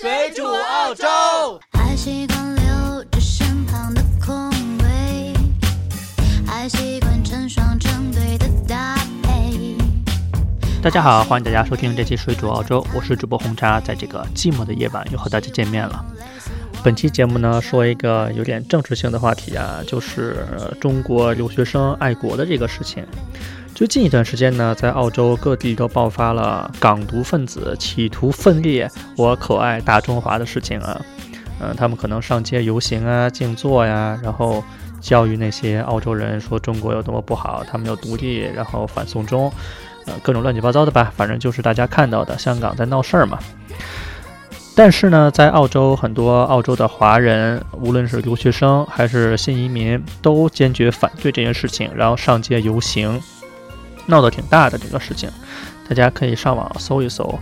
[0.00, 1.04] 水煮澳洲。
[1.72, 5.34] 还习惯留着身旁的空位，
[6.46, 9.76] 还习惯成双成对的搭配。
[10.82, 16.02] 大家好，欢迎大家收听这期《水煮澳洲》，我是主播红茶，在这个寂寞的夜晚又和大家见面了。
[16.82, 20.46] 本期节目呢，说一个有点政治性的话题啊，就是
[20.80, 23.04] 中国留学生爱国的这个事情。
[23.74, 31.00] 最近一段时间呢，在澳洲各地都爆发了港独分子企图分裂我可爱大中华的事情啊。
[31.60, 34.62] 嗯，他们可能上街游行啊、静坐呀，然后
[35.00, 39.50] 教育那些澳洲人说中国有多么不好，他们要独立，然后反送中，
[40.06, 41.12] 呃，各种乱七八糟的吧。
[41.16, 43.38] 反正就是大家看到的，香港在闹事儿嘛。
[44.74, 53.20] 但是呢，在澳洲，很多澳洲的华人，无论是留学生还是新移民，都坚决反对这件事情，然后上街游行，
[54.06, 55.30] 闹得挺大的这个事情。
[55.88, 57.38] 大家可以上网搜一搜。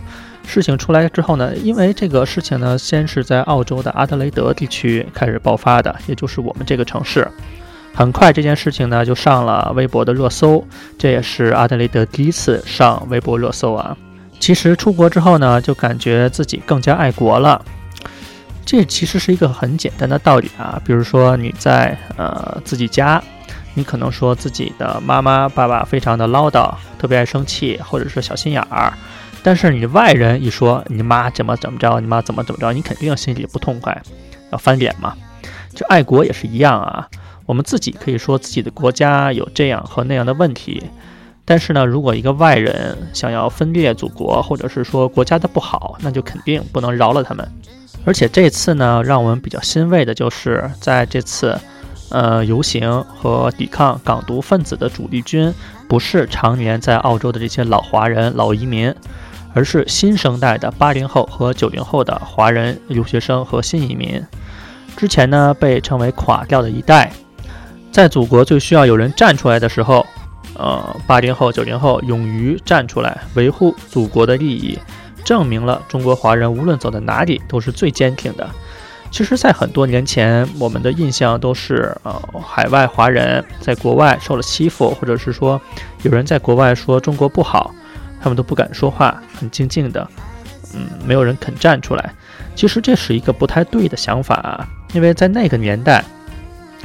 [0.47, 7.27] 事情出来之后呢，因为这个事情呢，先是在澳洲的阿德雷德地区开始爆发的，也就是我们这个城市。
[7.93, 10.65] 很快这件事情呢，就上了微博的热搜，
[10.97, 13.95] 这也是阿德雷德第一次上微博热搜啊。
[14.39, 17.63] 其实出国之后呢，就感觉自己更加爱国了。
[18.65, 20.81] 这其实是一个很简单的道理啊。
[20.85, 23.21] 比如说你在呃自己家，
[23.73, 28.93] 你可能说自己的妈妈爸爸非常的唠叨，特别爱生气，或者是小心眼儿。
[29.41, 34.01] 但是你外人一说你妈怎么怎么着，你妈怎么怎么着，你肯定心里不痛快，
[34.51, 35.15] 要翻脸嘛。
[35.73, 37.07] 就爱国也是一样啊。
[37.45, 40.83] 我们自己可以说自己的国家有这样和那样的问题。
[41.45, 47.49] 但是呢，如果一个外人想要分裂祖国，或者是说国家的不好，那就肯定不能饶了他们。
[48.05, 51.59] 而且这次呢，让我们比较欣慰的就是在这次，
[52.09, 55.53] 呃，游行和抵抗港独分子的主力军，
[55.87, 58.93] 不是常年在澳洲的这些老华人、老移民，
[59.53, 64.23] 而是新生代的八零后和九零后的华人留学生和新移民。
[64.97, 67.11] 之前呢，被称为垮掉的一代，
[67.91, 70.05] 在祖国最需要有人站出来的时候。
[70.55, 74.77] 呃，八零后、九零后勇于站出来维护祖国的利益，
[75.23, 78.49] 证明了中国华人无论走到哪里都是最坚挺的。
[79.11, 85.59] 其实，在很多年前，我们的印象都是，呃，海外华人在国外受了欺负，或者是说
[86.03, 87.73] 有人在国外说中国不好，
[88.21, 90.07] 他们都不敢说话，很静静的，
[90.73, 92.13] 嗯，没有人肯站出来。
[92.55, 96.03] 其实这是一个不太对的想法啊，因为在那个年代，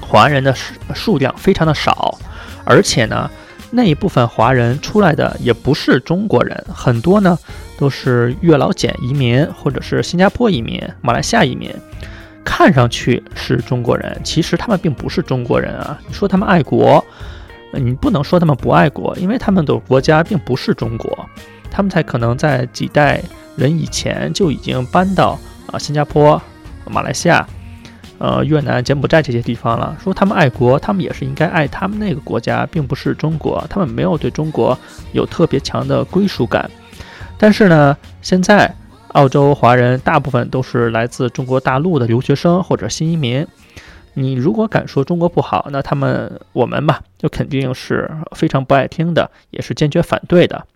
[0.01, 2.19] 华人的数数量非常的少，
[2.65, 3.31] 而且呢。
[3.77, 7.37] 那一部分华人出来的也不是中国人，很多呢
[7.77, 11.69] 都是越老简移民，或者是新加坡移民、马来西亚移民，
[12.45, 15.99] 看上去是中国人，其实他们并不是中国人啊。
[16.07, 17.05] 你说他们爱国，
[17.73, 21.29] 你不能说他们不爱国，因为他们的国家并不是中国，
[21.71, 23.23] 他们才可能在几代
[23.57, 25.39] 人以前就已经搬到
[25.73, 26.41] 啊新加坡、
[26.91, 27.47] 马来西亚。
[28.19, 34.79] 呃，越南、柬埔寨这些地方了，说他们爱国，他们也是应该爱他们那个国家，并不是中国，他们没有对中国
[35.13, 36.71] 有特别强的归属感。
[37.37, 38.73] 但是呢，现在
[39.15, 43.47] 澳洲华人大部分都是来自中国大陆的留学生或者新移民，
[44.15, 50.67] 你如果敢说中国不好，那他们我们吧，就肯定是非常不爱听的，也是坚决反对的。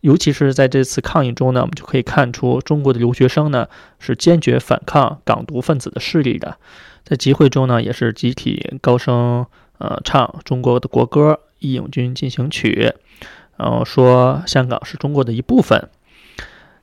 [0.00, 3.68] 尤其是在这次抗议中呢，我们就可以看出中国的留学生呢
[4.00, 6.56] 是坚决反抗港独分子的势力的。
[7.04, 9.46] 在集会中呢，也是集体高声
[9.78, 12.92] 呃唱中国的国歌《义勇军进行曲》，
[13.56, 15.88] 然后说香港是中国的一部分。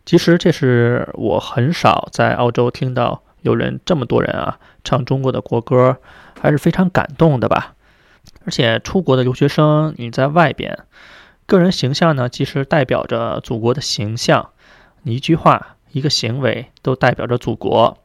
[0.06, 5.98] 其实这是我很少在澳洲听到有人这么多人啊唱中国的国歌，
[6.40, 7.74] 还是非常感动的吧。
[8.46, 10.80] 而且出国的留学生，你在外边。
[11.48, 14.50] 个人形象呢，其实代表着祖国的形象。
[15.04, 18.00] 你一句话、一个行为都代表着祖国。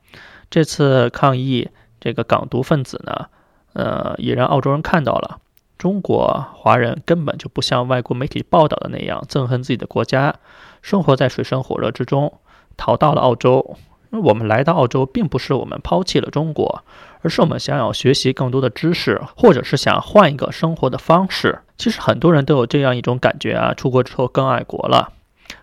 [0.50, 3.28] 这次抗议这个港独分子呢，
[3.72, 5.38] 呃，也让澳洲人看到了，
[5.80, 10.34] 中国华人根本就不像外国媒体报道的那样憎恨自己的国家，
[10.82, 12.34] 生活在水深火热之中，
[12.76, 13.78] 逃到了澳洲。
[14.10, 16.84] 我们来到澳洲，并不是我们抛弃了中国，
[17.22, 21.60] 而是我们想要学习更多的知识，或者是想换一个生活的方式。
[21.78, 25.14] 其实很多人都有这样一种感觉啊，出国之后更爱国了。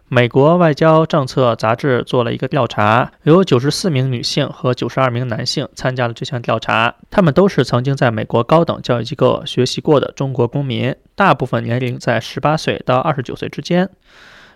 [0.10, 13.90] 美国外交政策杂志做了一个调查，有九十四名女性和九十二名男性参加了这项调查，他们都是曾经在美国高等教育机构学习过的中国公民，大部分年龄在十八岁到二十九岁之间，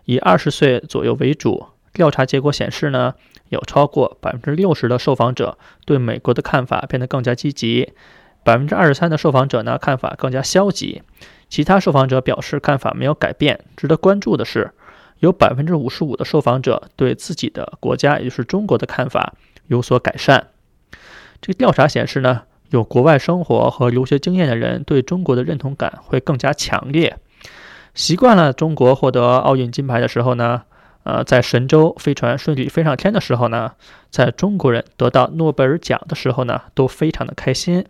[0.06, 1.65] 以二十岁左右为主。
[1.92, 3.13] 调查结果显示呢。
[3.50, 7.92] 有超过百分之六十的受访者对美国的看法变得更加积极，
[8.45, 11.03] 百分之二十三的受访者呢看法更加消极，
[11.50, 13.65] 其他受访者表示看法没有改变。
[13.75, 14.71] 值得关注的是，
[15.22, 19.34] 有百分之五十五的受访者对自己的国家，也就是中国的看法
[19.68, 20.48] 有所改善。
[21.40, 27.18] 这个调查显示呢，有国外生活和留学经验的人对中国的认同感会更加强烈。
[27.94, 30.64] 习惯了中国获得奥运金牌的时候呢，
[31.04, 33.74] 呃，在神舟飞船顺利飞上天的时候呢，
[34.10, 37.86] 在中国人得到诺贝尔奖的时候呢，都非常的开心，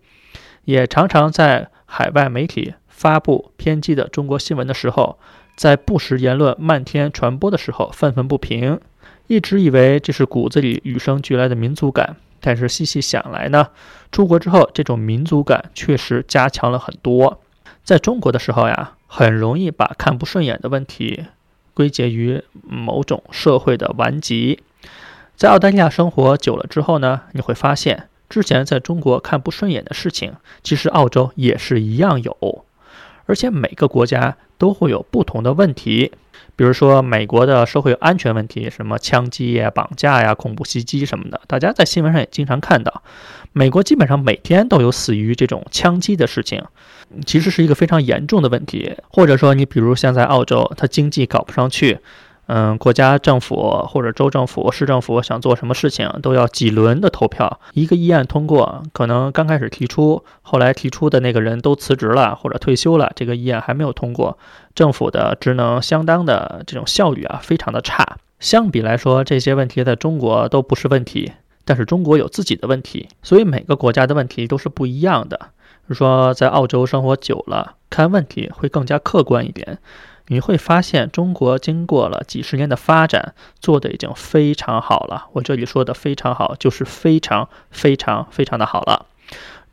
[0.65, 5.19] 也常常在海外媒体发布偏激的中国新闻的时候，
[5.61, 8.79] 在不实言论漫天传播的时候愤愤不平，
[9.27, 13.67] 一直以为这是骨子里与生俱来的民族感，但是细细想来呢，
[14.11, 17.39] 出国之后这种民族感确实加强了很多。
[17.83, 18.93] 在中国的时候呀。
[19.13, 21.25] 很容易把看不顺眼的问题
[21.73, 24.63] 归结于某种社会的顽疾。
[25.35, 32.63] 在澳大利亚生活久了之后呢，你会发现，之前在中国看不顺眼的事情，其实澳洲也是一样有，
[33.25, 36.11] 而且每个国家都会有不同的问题。
[36.55, 43.01] 比如说，美国的社会安全问题，什么枪击呀、绑架呀、恐怖袭击什么的，大家在新闻上也经常看到。
[43.53, 46.63] 美国基本上每天都有死于这种枪击的事情，
[47.25, 48.95] 其实是一个非常严重的问题。
[49.09, 51.97] 或者说，你比如像在澳洲，它经济搞不上去。
[52.53, 53.55] 嗯，国家政府
[53.87, 57.61] 或者州政府、市政府想做什么事情，都要几轮的投票。
[57.71, 64.37] 一个议案通过，可能刚开始提出，后来提出的那个人都辞职了或者退休了，这个议案还没有通过。
[64.75, 68.17] 政府的职能相当的这种效率啊，非常的差。
[68.41, 71.31] 相比来说，这些问题在中国都不是问题，
[71.63, 75.39] 但是中国有自己的问题，所以每个国家的问题都是不一样的。
[75.87, 79.77] 比如说，在澳洲生活久了，看问题会更加客观一点。
[80.27, 85.27] 你会发现，中国经过了几十年的发展，做的已经非常好了。
[85.33, 89.07] 我这里说的非常好，就是非常非常非常的好了。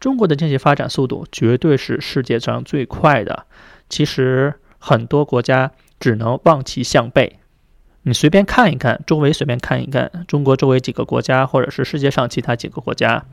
[0.00, 3.46] 中国的经济发展速度绝对是世界上最快的。
[3.88, 7.38] 其实很多国家只能望其项背。
[8.02, 13.24] 你随便看一看，周围随便看一看，中国周围几个国家，或者是世界上其他几个国家，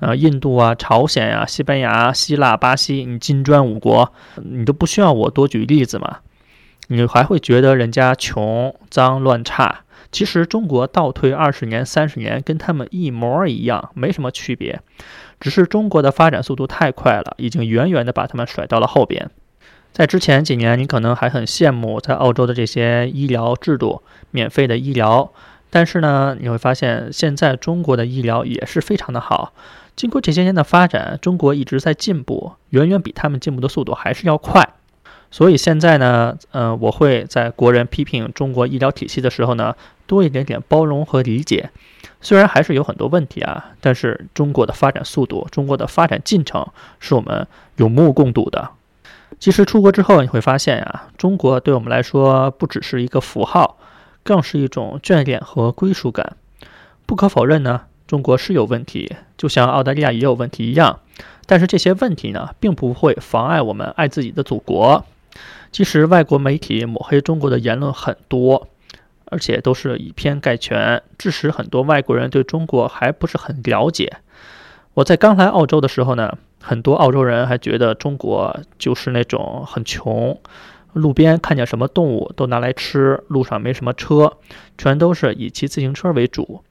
[0.00, 6.18] 呃，印度啊、朝鲜呀、西班牙、希腊、巴西，你金砖五国，你都不需要我多举例子嘛。
[6.88, 9.80] 你还会觉得人家穷、脏、乱、差？
[10.12, 14.80] 其实中国倒退二十年、三十年，跟他们一模一样，没什么区别。
[15.40, 19.30] 只是中国的发展速度太快了，已经远远的把他们甩到了后边。
[19.92, 25.32] 在之前几年，你可能还很羡慕在澳洲的这些医疗制度，免费的医疗。
[25.70, 29.52] 但是呢，你会发现现在中国的医疗也是非常的好。
[29.96, 34.73] 经过这些年的发展，中国一直在进步，远远比他们进步的速度还是要快。
[35.34, 39.74] 所以现在呢，嗯，我会在国人批评中国医疗体系的时候呢，
[40.06, 41.70] 多一点点包容和理解。
[42.20, 46.64] 虽然还是有很多问题啊，但是中国的发展速度、中国的发展进程
[47.00, 48.70] 是我们有目共睹的。
[49.40, 53.76] 其实出国之后，你会发现呀，中国对我们来说不只是一个符号，
[54.22, 56.36] 更是一种眷恋和归属感。
[57.06, 61.00] 不可否认呢，中国是有问题，就像澳大利亚也有问题一样。
[61.46, 65.04] 但是这些问题呢，并不会妨碍我们爱自己的祖国。
[65.72, 68.68] 其实，外国媒体抹黑中国的言论很多，
[69.24, 74.18] 而且都是以偏概全，致使很多外国人对中国还不是很了解。
[74.94, 80.38] 我在刚来澳洲的时候呢，很多澳洲人还觉得中国就是那种很穷，
[80.92, 84.34] 路边看见什么动物都拿来吃，路上没什么车，
[84.78, 86.62] 全都是以骑自行车为主。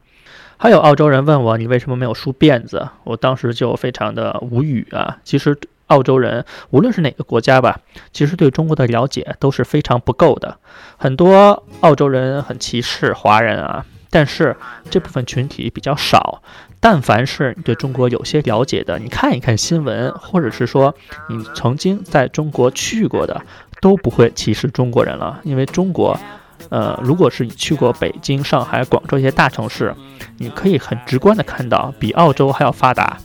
[0.56, 5.18] 还有澳洲人问我：“你为什么没有梳辫子？”我当时就非常的无语啊。
[5.26, 5.58] 其实。
[5.88, 7.80] 澳洲人无论是哪个国家吧，
[8.12, 10.58] 其实对中国的了解都是非常不够的。
[10.98, 14.56] 很多澳洲人很歧视华人啊，但是
[14.90, 16.42] 这部分群体比较少。
[16.80, 20.94] 但凡是你对中国有些了解的，你看一看新闻，或者是说
[21.30, 23.42] 你曾经在中国去过的，
[23.80, 25.40] 都不会歧视中国人了。
[25.44, 26.20] 因为中国，
[26.68, 29.96] 呃，如果是你去过北京、上海、广州一些大城市，
[30.40, 33.18] 你可以很直观的看到，比澳洲还要发达。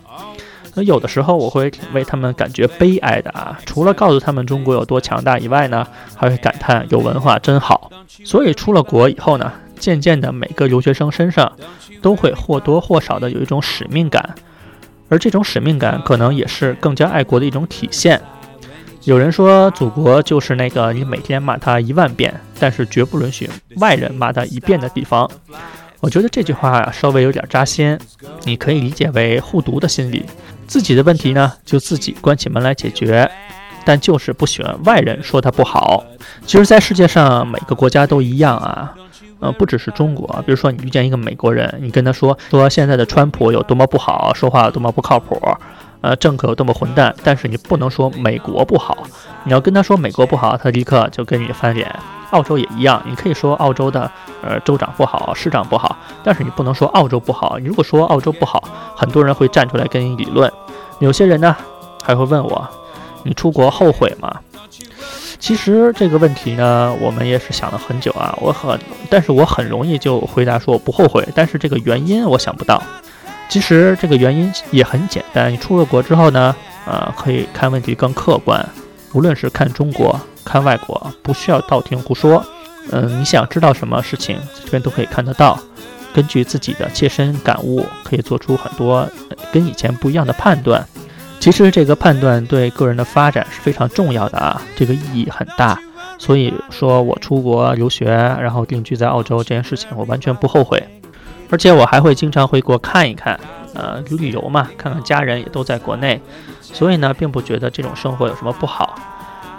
[0.79, 3.59] 那有的时候我会挺为他们感觉悲哀的啊！
[3.67, 7.91] 除了告诉他们中国有多强大以外呢，还会感叹有文化真好。
[8.25, 11.53] 所以出了国以后呢，渐渐的每个留学生身上
[12.01, 14.37] 都会或多或少的有一种使命感，
[15.09, 18.23] 而这种使命感可能也是更加爱国的一种体现。
[19.03, 25.29] 有人说，祖国就是那个你每天骂他一万遍，但是绝不允许外人骂他一遍的地方。
[26.01, 27.99] 我觉得这句话稍微有点扎心，
[28.45, 30.25] 你可以理解为护犊的心理。
[30.69, 33.29] 自己的问题呢，就自己关起门来解决，
[33.87, 36.05] 但就是不喜欢外人说他不好。
[36.45, 38.95] 其实，在世界上每个国家都一样啊，
[39.41, 40.27] 呃，不只是中国。
[40.47, 45.41] 比如说，你遇见一个美国人，你跟他说说现在的川普有多么不好，说话有多么不靠谱，
[46.03, 48.99] 呃，政客有多么混蛋，但是你不能说美国不好。
[49.45, 51.91] 你要跟他说美国不好，他立刻就跟你翻脸。
[52.31, 54.11] 澳洲也一样，你可以说澳洲的
[54.43, 57.59] 呃州长不好，市长不好，但是你不能说澳洲不好。
[57.59, 58.63] 你如果说澳洲不好，
[58.97, 60.53] 很多人会站出来跟你理论。
[60.99, 61.57] 有些人呢
[62.03, 62.69] 还会问我，
[63.23, 64.41] 你出国后悔吗？
[65.39, 68.37] 其实这个问题呢，我们也是想了很久啊。
[68.41, 71.27] 我很，但是我很容易就回答说我不后悔。
[71.35, 72.83] 但是这个原因我想不到。
[73.49, 76.55] 其实这个原因也很简单，你出了国之后呢，
[76.87, 78.69] 呃，可以看问题更客观。
[79.15, 82.43] 无论是看中国、看外国，不需要道听途说。
[82.91, 85.59] 嗯，你想知道什么事情，这边都可以看得到。
[86.15, 89.07] 根据自己的切身感悟，可以做出很多
[89.53, 90.85] 跟以前不一样的判断。
[91.39, 95.79] 其实这个判断对个人的发展是非常重要的啊，这个意义很大。
[96.19, 100.83] 所以说我出国留学，然后定居在澳洲这件事情，我完全不后悔。
[101.51, 103.39] 而且我还会经常回国看一看，
[103.75, 106.21] 呃，旅旅游嘛，看看家人也都在国内，
[106.61, 108.99] 所以呢，并不觉得这种生活有什么不好。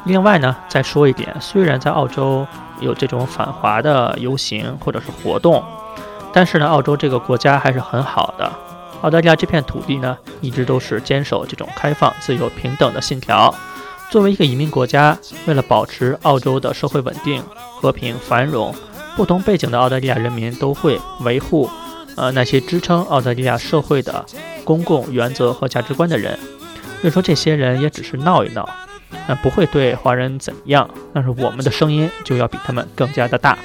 [0.06, 2.48] 另外呢，再说一点，虽然在澳洲
[2.79, 5.63] 有这种反华的游行或者是活动，
[6.34, 8.51] 但是呢，澳洲这个国家还是很好的。
[9.01, 13.53] 澳大利亚这片土地呢，一直都是坚守这种开放、自由、平等的信条。
[14.10, 17.44] 作为一个移民国家，为了保持澳洲的社会稳定、
[17.79, 18.74] 和平、繁荣。
[19.15, 21.70] 不同背景的澳大利亚人民都会维护，
[22.15, 24.25] 呃，那些支撑澳大利亚社会的
[24.63, 26.39] 公共原则和价值观的人。
[27.01, 28.68] 所以说，这些人也只是闹一闹，
[29.28, 30.89] 那不会对华人怎样。
[31.13, 33.58] 但是我们的声音就要比他们更加的大。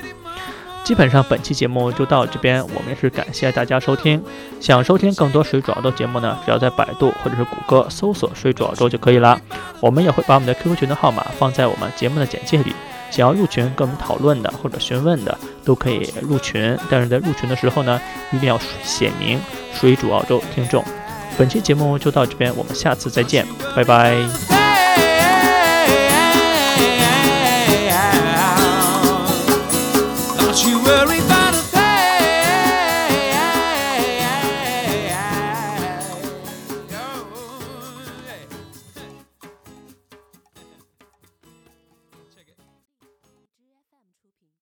[0.82, 4.22] 基本上本期节目就到这边，我们也是感谢大家收听。
[4.60, 9.40] 想收听更多水煮澳洲节目呢，只要在百度或者是谷歌搜索“水煮澳洲”就可以了。
[9.80, 12.74] 我们也会把我们的 QQ 群的号码放在我们节目的简介里。
[13.10, 16.76] 想要入群跟我们讨论的或者询问的，都可以入群。
[16.90, 17.98] 但是在入群的时候呢，
[18.32, 19.40] 一定要写明
[19.72, 20.84] “水煮澳洲听众”。
[21.38, 24.63] 本期节目就到这边，我们下次再见，拜拜。
[30.84, 31.33] worry